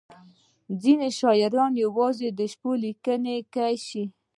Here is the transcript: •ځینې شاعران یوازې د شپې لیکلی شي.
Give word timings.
•ځینې 0.81 1.09
شاعران 1.19 1.73
یوازې 1.85 2.27
د 2.37 2.39
شپې 2.51 2.71
لیکلی 2.83 3.75
شي. 3.87 4.03